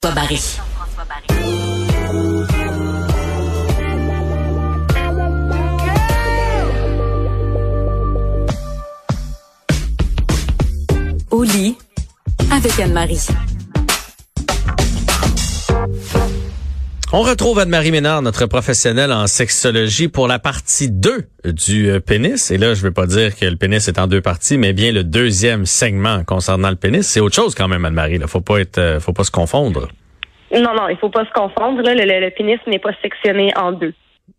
[0.00, 0.40] Barry.
[11.30, 11.76] Au lit
[12.50, 13.47] avec Anne-Marie.
[17.10, 22.50] On retrouve Anne-Marie Ménard, notre professionnelle en sexologie, pour la partie 2 du euh, pénis.
[22.50, 24.92] Et là, je veux pas dire que le pénis est en deux parties, mais bien
[24.92, 27.08] le deuxième segment concernant le pénis.
[27.08, 28.20] C'est autre chose quand même, Anne-Marie.
[28.26, 29.88] Faut pas euh, faut pas se confondre.
[30.52, 31.80] Non, non, il faut pas se confondre.
[31.82, 33.94] Le pénis n'est pas sectionné en deux.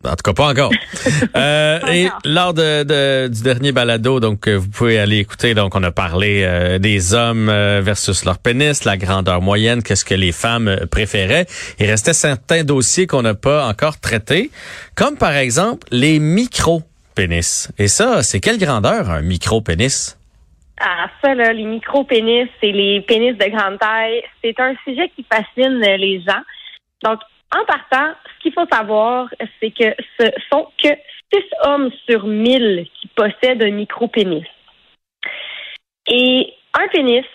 [0.05, 0.71] En tout cas, pas encore.
[1.35, 2.20] euh, Pas et encore.
[2.23, 5.53] lors de, de- du dernier balado, donc euh, vous pouvez aller écouter.
[5.53, 10.05] Donc, on a parlé euh, des hommes euh, versus leur pénis, la grandeur moyenne, qu'est-ce
[10.05, 11.48] que les femmes euh, préféraient.
[11.80, 14.52] Il restait certains dossiers qu'on n'a pas encore traités,
[14.95, 17.70] comme par exemple les micro-pénis.
[17.77, 20.17] Et ça, c'est quelle grandeur un micro-pénis?
[20.80, 25.25] Ah, ça, là, les micro-pénis et les pénis de grande taille, c'est un sujet qui
[25.30, 26.39] fascine euh, les gens.
[27.03, 27.20] Donc,
[27.55, 29.27] en partant, ce qu'il faut savoir,
[29.59, 30.89] c'est que ce sont que
[31.33, 34.44] 6 hommes sur 1000 qui possèdent un micro-pénis.
[36.08, 36.47] Et
[36.80, 37.25] un pénis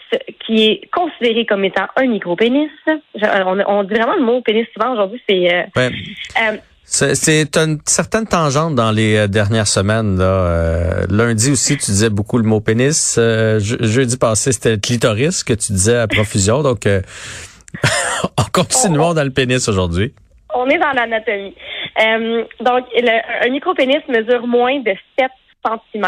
[0.46, 4.66] qui est considéré comme étant un micro-pénis, je- on, on dit vraiment le mot pénis
[4.72, 5.52] souvent aujourd'hui, c'est...
[5.52, 5.90] euh, Ouais.
[6.42, 10.18] euh, C'est une certaine tangente dans les euh, dernières semaines.
[10.18, 10.24] Là.
[10.24, 13.16] Euh, lundi aussi, tu disais beaucoup le mot pénis.
[13.18, 16.62] Euh, je- jeudi passé, c'était clitoris que tu disais à profusion.
[16.62, 17.00] Donc, euh,
[18.38, 20.14] on continuons dans le pénis aujourd'hui.
[20.54, 21.54] On est dans l'anatomie.
[22.00, 25.30] Euh, donc, le- un micro-pénis mesure moins de 7
[25.92, 26.06] cm.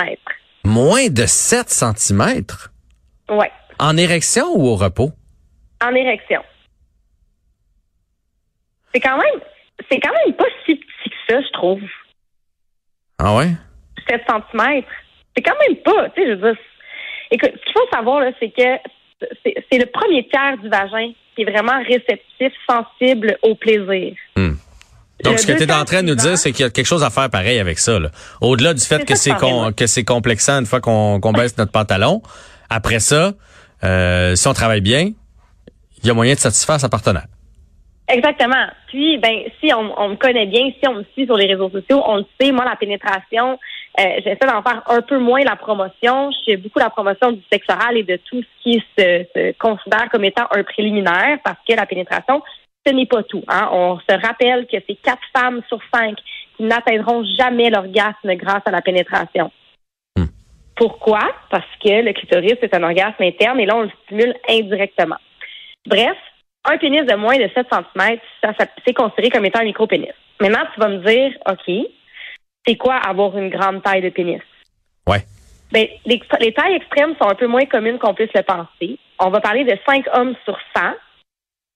[0.64, 2.42] Moins de 7 cm
[3.28, 5.10] Ouais, en érection ou au repos?
[5.84, 6.42] en érection.
[8.94, 9.40] C'est quand même,
[9.90, 11.80] c'est quand même pas si petit que ça, je trouve.
[13.18, 13.50] Ah ouais?
[14.08, 14.82] 7 cm.
[15.36, 16.60] C'est quand même pas, tu sais, je veux dire.
[17.30, 18.62] Écoute, ce qu'il faut savoir, là, c'est que
[19.44, 24.14] c'est le premier tiers du vagin qui est vraiment réceptif, sensible au plaisir.
[24.36, 24.54] Hmm.
[25.24, 26.70] Donc, Le ce que tu es en train de nous dire, c'est qu'il y a
[26.70, 27.98] quelque chose à faire pareil avec ça.
[27.98, 28.10] là.
[28.40, 31.72] Au-delà du fait que c'est que con- c'est complexant une fois qu'on qu'on baisse notre
[31.72, 32.20] pantalon,
[32.68, 33.32] après ça,
[33.84, 35.12] euh, si on travaille bien,
[36.02, 37.26] il y a moyen de satisfaire sa partenaire.
[38.08, 38.66] Exactement.
[38.88, 41.70] Puis, ben, si on, on me connaît bien, si on me suit sur les réseaux
[41.70, 43.58] sociaux, on le sait, moi, la pénétration,
[43.98, 46.30] euh, j'essaie d'en faire un peu moins la promotion.
[46.30, 49.52] Je fais beaucoup la promotion du sexe oral et de tout ce qui se, se
[49.58, 52.42] considère comme étant un préliminaire parce que la pénétration,
[52.86, 53.42] ce n'est pas tout.
[53.48, 53.68] Hein.
[53.72, 56.16] On se rappelle que c'est quatre femmes sur cinq
[56.56, 59.50] qui n'atteindront jamais l'orgasme grâce à la pénétration.
[60.16, 60.26] Hmm.
[60.76, 61.20] Pourquoi?
[61.50, 65.16] Parce que le clitoris, c'est un orgasme interne et là, on le stimule indirectement.
[65.86, 66.16] Bref,
[66.64, 70.12] un pénis de moins de 7 cm, ça, ça- c'est considéré comme étant un micro-pénis.
[70.40, 71.86] Maintenant, tu vas me dire, OK,
[72.66, 74.42] c'est quoi avoir une grande taille de pénis?
[75.06, 75.24] Ouais.
[75.72, 78.98] Ben, les, les tailles extrêmes sont un peu moins communes qu'on puisse le penser.
[79.18, 80.82] On va parler de 5 hommes sur 100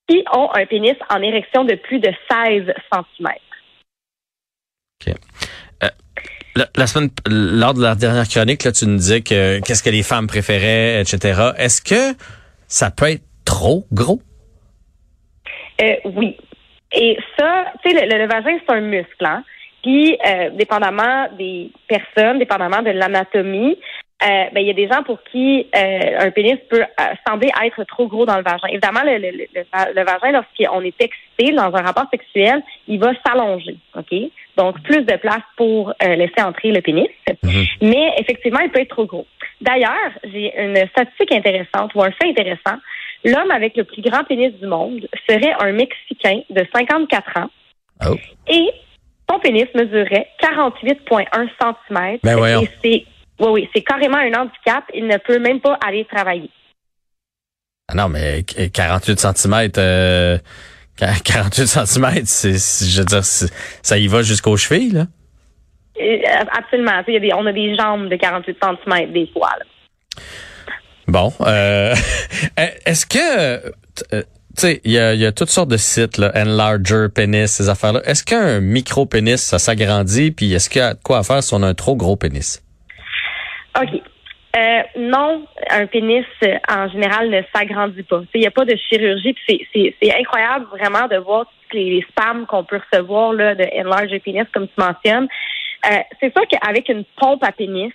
[0.08, 3.28] qui ont un pénis en érection de plus de 16 cm.
[6.56, 9.90] La, la semaine, lors de la dernière chronique, là, tu nous disais que qu'est-ce que
[9.90, 11.52] les femmes préféraient, etc.
[11.56, 12.18] Est-ce que
[12.66, 14.20] ça peut être trop gros?
[15.80, 16.36] Euh, oui.
[16.92, 19.44] Et ça, tu sais, le, le vagin, c'est un muscle, hein?
[19.82, 23.78] Puis, euh, dépendamment des personnes, dépendamment de l'anatomie,
[24.22, 27.48] euh, ben, il y a des gens pour qui euh, un pénis peut euh, sembler
[27.64, 28.68] être trop gros dans le vagin.
[28.68, 29.46] Évidemment, le, le, le,
[29.94, 34.14] le- vagin, lorsqu'on est excité dans un rapport sexuel, il va s'allonger, OK?
[34.58, 37.08] Donc, plus de place pour euh, laisser entrer le pénis.
[37.42, 37.64] Mhm.
[37.80, 39.26] Mais effectivement, il peut être trop gros.
[39.62, 42.76] D'ailleurs, j'ai une statistique intéressante ou un fait intéressant.
[43.24, 47.50] L'homme avec le plus grand pénis du monde serait un Mexicain de 54 ans
[48.06, 48.16] Oh.
[48.48, 48.70] et
[49.30, 52.18] son pénis mesurait 48,1 cm.
[52.22, 52.62] Ben voyons.
[52.62, 53.04] Et c'est
[53.41, 54.84] oui, oui, c'est carrément un handicap.
[54.94, 56.50] Il ne peut même pas aller travailler.
[57.88, 60.38] Ah non, mais qu- 48 cm, euh,
[60.96, 65.06] 48 cm, c'est, je veux dire, ça y va jusqu'aux chevilles, là?
[66.00, 66.18] Euh,
[66.56, 66.98] Absolument.
[67.04, 69.50] Tu sais, il y a des- on a des jambes de 48 cm des fois.
[69.58, 70.22] là.
[71.08, 71.94] Bon, euh,
[72.86, 73.16] est-ce que,
[74.14, 74.22] euh,
[74.56, 77.68] tu sais, il y a, y a toutes sortes de sites, là, enlarger pénis, ces
[77.68, 78.00] affaires-là.
[78.04, 81.54] Est-ce qu'un micro pénis, ça s'agrandit, puis est-ce qu'il y a quoi à faire si
[81.54, 82.62] on a un trop gros pénis?
[83.80, 84.02] OK.
[84.56, 88.22] Euh, non, un pénis, euh, en général, ne s'agrandit pas.
[88.34, 89.36] Il n'y a pas de chirurgie.
[89.48, 94.18] C'est, incroyable vraiment de voir tous les, les spams qu'on peut recevoir là, de enlarge
[94.24, 95.28] pénis, comme tu mentionnes.
[95.86, 97.92] Euh, c'est sûr qu'avec une pompe à pénis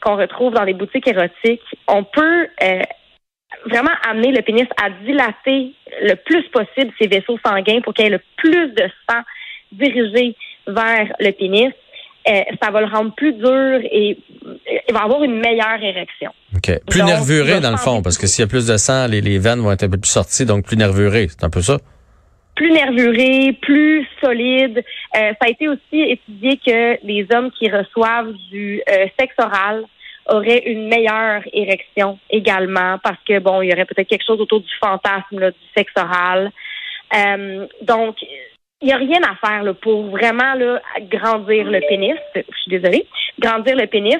[0.00, 2.82] qu'on retrouve dans les boutiques érotiques, on peut euh,
[3.66, 5.72] vraiment amener le pénis à dilater
[6.02, 9.20] le plus possible ses vaisseaux sanguins pour qu'il y ait le plus de sang
[9.72, 11.72] dirigé vers le pénis.
[12.26, 14.18] ça va le rendre plus dur et
[14.88, 16.30] il va avoir une meilleure érection.
[16.56, 16.80] OK.
[16.88, 19.38] Plus nervuré dans le fond, parce que s'il y a plus de sang, les, les
[19.38, 21.26] veines vont être un peu plus sorties, donc plus nervuré.
[21.28, 21.78] C'est un peu ça?
[22.54, 24.84] plus nervuré, plus solide.
[25.14, 28.82] ça a été aussi étudié que les hommes qui reçoivent du
[29.18, 29.84] sexe oral
[30.26, 34.60] aurait une meilleure érection également parce que bon, il y aurait peut-être quelque chose autour
[34.60, 36.50] du fantasme là, du sexe oral.
[37.14, 38.16] Euh, donc,
[38.80, 42.18] il n'y a rien à faire là, pour vraiment là, grandir le pénis.
[42.34, 43.06] Je suis désolée.
[43.38, 44.18] Grandir le pénis.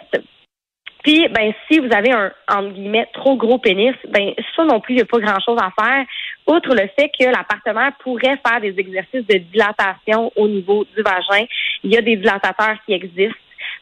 [1.02, 4.94] Puis, ben, si vous avez un, entre guillemets, trop gros pénis, ben, ça non plus,
[4.94, 6.04] il n'y a pas grand-chose à faire.
[6.46, 11.02] Outre le fait que la partenaire pourrait faire des exercices de dilatation au niveau du
[11.02, 11.44] vagin,
[11.82, 13.34] il y a des dilatateurs qui existent.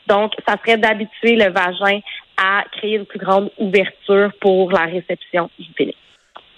[0.08, 2.00] Donc, ça serait d'habituer le vagin
[2.36, 5.94] à créer une plus grande ouverture pour la réception du pénis.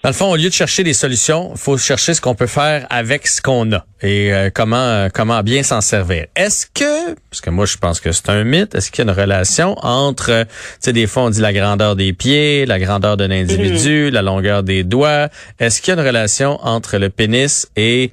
[0.03, 2.49] Dans le fond, au lieu de chercher des solutions, il faut chercher ce qu'on peut
[2.49, 6.27] faire avec ce qu'on a et euh, comment euh, comment bien s'en servir.
[6.35, 9.13] Est-ce que, parce que moi je pense que c'est un mythe, est-ce qu'il y a
[9.13, 10.49] une relation entre, tu
[10.81, 14.13] sais, des fois on dit la grandeur des pieds, la grandeur d'un individu, mm-hmm.
[14.13, 15.29] la longueur des doigts.
[15.61, 18.11] Est-ce qu'il y a une relation entre le pénis et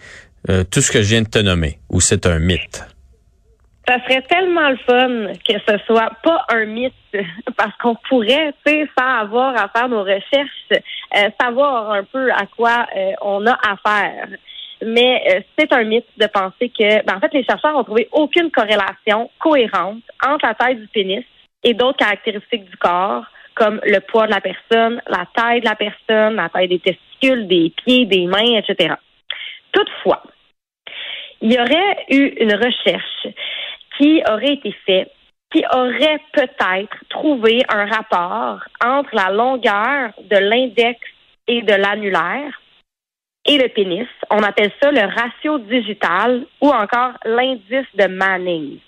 [0.48, 2.84] euh, tout ce que je viens de te nommer, ou c'est un mythe?
[3.90, 6.94] Ça serait tellement le fun que ce soit pas un mythe
[7.58, 12.32] parce qu'on pourrait, tu sais, sans avoir à faire nos recherches, euh, savoir un peu
[12.32, 14.28] à quoi euh, on a affaire.
[14.86, 18.08] Mais euh, c'est un mythe de penser que, ben, en fait, les chercheurs ont trouvé
[18.12, 21.26] aucune corrélation cohérente entre la taille du pénis
[21.64, 23.26] et d'autres caractéristiques du corps,
[23.56, 27.48] comme le poids de la personne, la taille de la personne, la taille des testicules,
[27.48, 28.94] des pieds, des mains, etc.
[29.72, 30.22] Toutefois,
[31.42, 33.28] il y aurait eu une recherche
[34.00, 35.12] qui aurait été fait,
[35.52, 41.00] qui aurait peut-être trouvé un rapport entre la longueur de l'index
[41.48, 42.62] et de l'annulaire
[43.46, 44.08] et le pénis.
[44.30, 48.80] On appelle ça le ratio digital ou encore l'indice de Manning.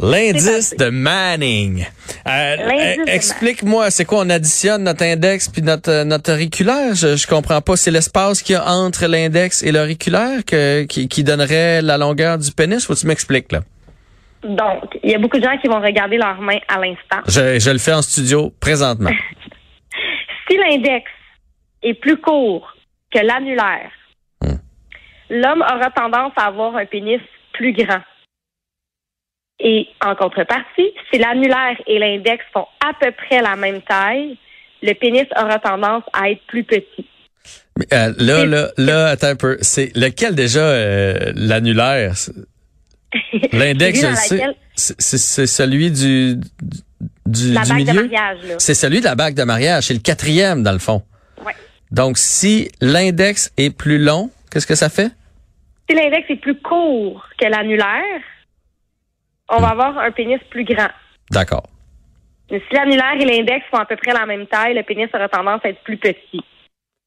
[0.00, 1.86] L'indice de Manning.
[2.26, 4.20] Euh, explique-moi, c'est quoi?
[4.20, 6.94] On additionne notre index puis notre, notre auriculaire?
[6.94, 7.76] Je, je comprends pas.
[7.76, 12.50] C'est l'espace qu'il y a entre l'index et l'auriculaire qui, qui donnerait la longueur du
[12.52, 12.84] pénis?
[12.84, 13.60] Faut que tu m'expliques, là?
[14.44, 17.22] Donc, il y a beaucoup de gens qui vont regarder leurs mains à l'instant.
[17.26, 19.10] Je, je le fais en studio présentement.
[20.48, 21.10] si l'index
[21.82, 22.74] est plus court
[23.10, 23.90] que l'annulaire,
[24.42, 24.56] hmm.
[25.30, 27.20] l'homme aura tendance à avoir un pénis
[27.54, 28.00] plus grand.
[29.60, 34.36] Et en contrepartie, si l'annulaire et l'index font à peu près la même taille,
[34.82, 37.06] le pénis aura tendance à être plus petit.
[37.92, 39.58] Euh, là, là, là, attends un peu.
[39.60, 42.14] C'est lequel déjà euh, l'annulaire?
[43.52, 44.04] L'index.
[44.76, 46.36] C'est celui du,
[47.26, 47.92] du, la du bague milieu?
[47.92, 48.38] de mariage.
[48.58, 49.84] C'est celui de la bague de mariage.
[49.84, 51.02] C'est le quatrième, dans le fond.
[51.44, 51.52] Ouais.
[51.90, 55.10] Donc, si l'index est plus long, qu'est-ce que ça fait?
[55.88, 58.20] Si l'index est plus court que l'annulaire,
[59.48, 60.88] on va avoir un pénis plus grand.
[61.30, 61.66] D'accord.
[62.48, 65.60] si l'annulaire et l'index font à peu près la même taille, le pénis aura tendance
[65.64, 66.42] à être plus petit.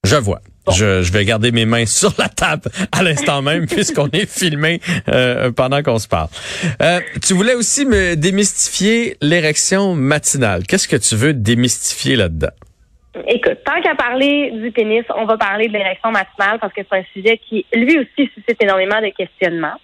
[0.03, 0.39] Je vois.
[0.73, 4.79] Je, je, vais garder mes mains sur la table à l'instant même puisqu'on est filmé
[5.09, 6.29] euh, pendant qu'on se parle.
[6.81, 10.63] Euh, tu voulais aussi me démystifier l'érection matinale.
[10.63, 12.51] Qu'est-ce que tu veux démystifier là-dedans?
[13.27, 16.97] Écoute, tant qu'à parler du pénis, on va parler de l'érection matinale parce que c'est
[16.97, 19.75] un sujet qui, lui aussi, suscite énormément de questionnements.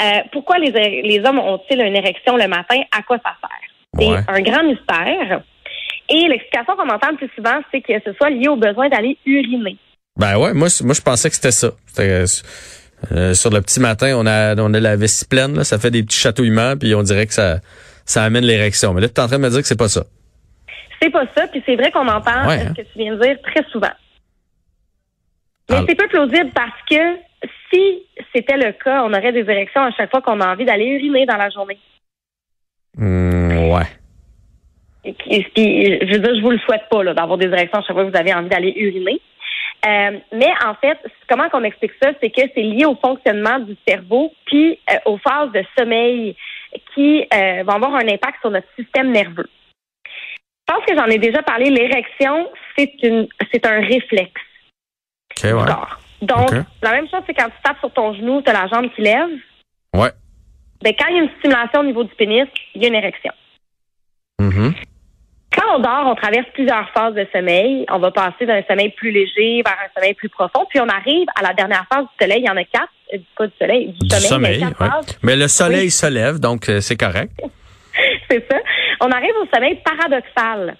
[0.00, 0.70] Euh, pourquoi les,
[1.02, 2.80] les hommes ont-ils une érection le matin?
[2.96, 3.70] À quoi ça sert?
[3.98, 5.42] C'est un grand mystère.
[6.08, 9.16] Et l'explication qu'on entend le plus souvent, c'est que ce soit lié au besoin d'aller
[9.26, 9.76] uriner.
[10.16, 11.70] Ben ouais, moi, moi je pensais que c'était ça.
[11.98, 15.90] Euh, sur le petit matin, on a, on a la vessie pleine, là, ça fait
[15.90, 17.60] des petits chatouillements, puis on dirait que ça,
[18.04, 18.92] ça amène l'érection.
[18.92, 20.04] Mais là, tu es en train de me dire que c'est pas ça.
[21.00, 22.74] C'est pas ça, puis c'est vrai qu'on entend ce hein.
[22.76, 23.92] que tu viens de dire très souvent.
[25.70, 27.16] Mais c'est peu plausible parce que
[27.72, 28.02] si
[28.34, 31.26] c'était le cas, on aurait des érections à chaque fois qu'on a envie d'aller uriner
[31.26, 31.78] dans la journée.
[32.96, 33.86] Mmh, ouais.
[35.04, 35.14] Et,
[35.54, 38.10] je veux dire, je vous le souhaite pas d'avoir des érections à chaque fois que
[38.10, 39.20] vous avez envie d'aller uriner.
[39.86, 40.98] Euh, mais en fait,
[41.28, 45.16] comment qu'on explique ça, c'est que c'est lié au fonctionnement du cerveau puis euh, aux
[45.16, 46.36] phases de sommeil
[46.94, 49.48] qui euh, vont avoir un impact sur notre système nerveux.
[50.04, 51.70] Je pense que j'en ai déjà parlé.
[51.70, 54.42] L'érection, c'est une, c'est un réflexe.
[55.38, 55.64] Okay, ouais.
[56.22, 56.50] Donc,
[56.82, 59.02] la même chose, c'est quand tu tapes sur ton genou, tu as la jambe qui
[59.02, 59.30] lève.
[59.94, 60.10] Ouais.
[60.82, 62.94] Ben, quand il y a une stimulation au niveau du pénis, il y a une
[62.94, 63.32] érection.
[64.40, 64.74] Mm-hmm.
[65.56, 67.84] Quand on dort, on traverse plusieurs phases de sommeil.
[67.90, 70.64] On va passer d'un sommeil plus léger vers un sommeil plus profond.
[70.70, 72.40] Puis on arrive à la dernière phase du soleil.
[72.40, 72.88] Il y en a quatre.
[73.12, 74.64] Euh, pas du soleil, du, sommeil.
[75.22, 77.32] Mais le soleil se lève, donc euh, c'est correct.
[78.30, 78.58] c'est ça.
[79.00, 80.76] On arrive au sommeil paradoxal.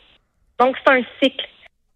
[0.61, 1.47] Donc, c'est un cycle.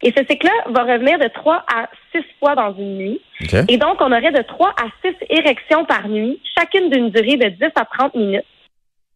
[0.03, 3.21] Et ce cycle-là va revenir de 3 à 6 fois dans une nuit.
[3.69, 7.49] Et donc, on aurait de 3 à 6 érections par nuit, chacune d'une durée de
[7.49, 8.45] 10 à 30 minutes,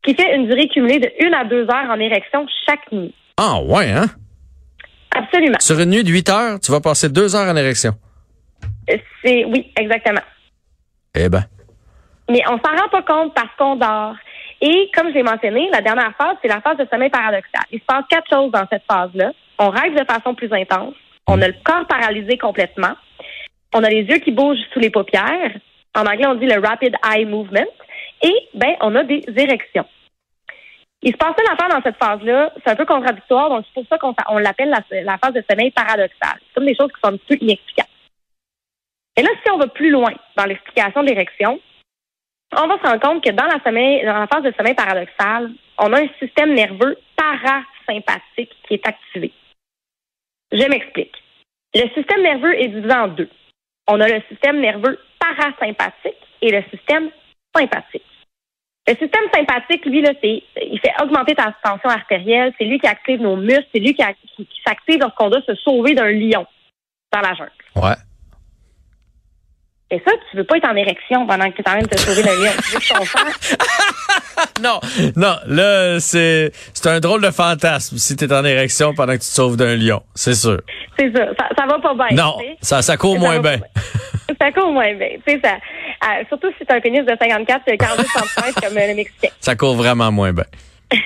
[0.02, 3.14] qui fait une durée cumulée de 1 à 2 heures en érection chaque nuit.
[3.36, 4.06] Ah, ouais, hein?
[5.14, 5.58] Absolument.
[5.60, 7.92] Sur une nuit de 8 heures, tu vas passer deux heures en érection.
[9.24, 10.20] C'est oui, exactement.
[11.14, 11.44] Eh ben.
[12.30, 14.14] Mais on s'en rend pas compte parce qu'on dort.
[14.60, 17.62] Et comme j'ai mentionné, la dernière phase, c'est la phase de sommeil paradoxal.
[17.70, 19.32] Il se passe quatre choses dans cette phase-là.
[19.58, 20.94] On rêve de façon plus intense.
[21.30, 22.94] On a le corps paralysé complètement.
[23.74, 25.52] On a les yeux qui bougent sous les paupières.
[25.94, 27.68] En anglais, on dit le rapid eye movement.
[28.22, 29.86] Et ben, on a des érections.
[31.02, 32.52] Il se passe une affaire dans cette phase-là.
[32.64, 35.70] C'est un peu contradictoire, donc c'est pour ça qu'on on l'appelle la, phase de sommeil
[35.70, 36.38] paradoxal.
[36.40, 37.88] C'est comme des choses qui sont un peu inexplicables.
[39.16, 41.60] Et là, si on va plus loin dans l'explication de l'érection,
[42.56, 46.08] on va se rendre compte que dans la phase de sommeil paradoxal, on a un
[46.18, 49.32] système nerveux parasympathique qui est activé.
[50.52, 51.14] Je m'explique.
[51.74, 53.28] Le système nerveux est divisé en deux.
[53.86, 57.10] On a le système nerveux parasympathique et le système
[57.54, 58.04] sympathique.
[58.86, 62.54] Le système sympathique, lui, là, c'est, il fait augmenter ta tension artérielle.
[62.58, 63.66] C'est lui qui active nos muscles.
[63.74, 64.02] C'est lui qui,
[64.36, 66.46] qui, qui s'active lorsqu'on doit se sauver d'un lion
[67.12, 67.52] dans la jungle.
[67.76, 67.96] Ouais.
[69.90, 71.86] Et ça, tu veux pas être en érection pendant que tu es en train de
[71.88, 72.52] te sauver d'un lion.
[72.62, 73.18] Tu veux que ton sang
[74.62, 74.80] Non,
[75.16, 79.28] non, là, c'est, c'est un drôle de fantasme si t'es en érection pendant que tu
[79.28, 80.60] te sauves d'un lion, c'est sûr.
[80.98, 82.16] C'est ça, ça, ça va pas bien.
[82.16, 83.58] Non, ça, ça court Ça moins bien.
[84.40, 85.10] Ça court moins bien.
[85.26, 88.54] Tu sais, ça, euh, surtout si c'est un pénis de 54 qui a 42 cm
[88.54, 89.28] comme euh, le Mexicain.
[89.40, 90.44] Ça court vraiment moins bien.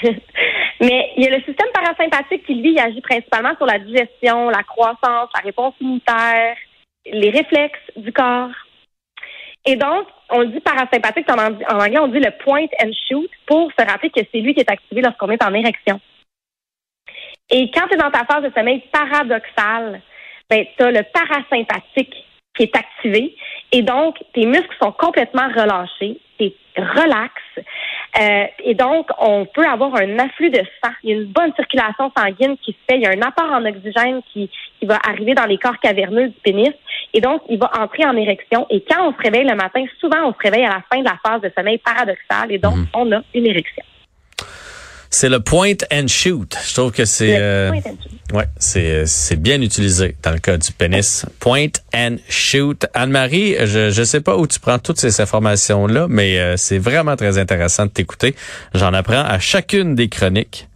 [0.80, 4.50] Mais il y a le système parasympathique qui, lui, il agit principalement sur la digestion,
[4.50, 6.56] la croissance, la réponse immunitaire,
[7.06, 8.50] les réflexes du corps.
[9.64, 13.30] Et donc, on dit parasympathique, en, ang- en anglais, on dit le point and shoot
[13.46, 16.00] pour se rappeler que c'est lui qui est activé lorsqu'on est en érection.
[17.50, 20.00] Et quand tu es dans ta phase de sommeil paradoxal,
[20.50, 22.14] ben, tu as le parasympathique
[22.56, 23.36] qui est activé.
[23.70, 27.32] Et donc, tes muscles sont complètement relâchés, tu relax.
[28.20, 30.92] Euh, et donc, on peut avoir un afflux de sang.
[31.02, 32.96] Il y a une bonne circulation sanguine qui se fait.
[32.96, 36.28] Il y a un apport en oxygène qui, qui va arriver dans les corps caverneux
[36.28, 36.72] du pénis.
[37.14, 38.66] Et donc, il va entrer en érection.
[38.70, 41.04] Et quand on se réveille le matin, souvent, on se réveille à la fin de
[41.04, 42.52] la phase de sommeil paradoxal.
[42.52, 43.84] Et donc, on a une érection.
[45.08, 46.56] C'est le point and shoot.
[46.66, 47.70] Je trouve que c'est, euh,
[48.32, 51.26] ouais, c'est, c'est bien utilisé dans le cas du pénis.
[51.40, 52.86] Point and shoot.
[52.94, 57.16] Anne-Marie, je, je sais pas où tu prends toutes ces informations-là, mais euh, c'est vraiment
[57.16, 58.34] très intéressant de t'écouter.
[58.74, 60.68] J'en apprends à chacune des chroniques.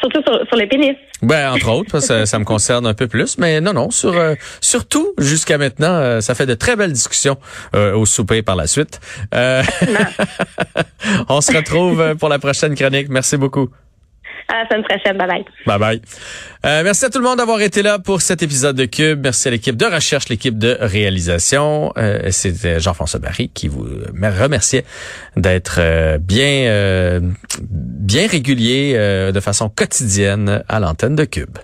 [0.00, 0.96] Surtout sur, sur le pénis.
[1.22, 3.90] Ben, entre autres, parce que ça, ça me concerne un peu plus, mais non, non,
[3.90, 7.36] sur euh, surtout jusqu'à maintenant, euh, ça fait de très belles discussions
[7.74, 9.00] euh, au souper par la suite.
[9.34, 9.62] Euh,
[11.28, 13.08] on se retrouve pour la prochaine chronique.
[13.10, 13.68] Merci beaucoup.
[14.50, 15.16] À la semaine prochaine.
[15.16, 15.44] Bye bye.
[15.66, 16.02] Bye bye.
[16.66, 19.20] Euh, merci à tout le monde d'avoir été là pour cet épisode de Cube.
[19.22, 21.92] Merci à l'équipe de recherche, l'équipe de réalisation.
[21.96, 23.86] Euh, C'était Jean-François Barry qui vous
[24.22, 24.84] remerciait
[25.36, 27.20] d'être euh, bien, euh,
[27.60, 31.58] bien régulier euh, de façon quotidienne à l'antenne de Cube.